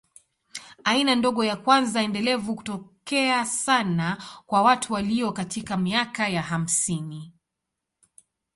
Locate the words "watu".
4.61-4.93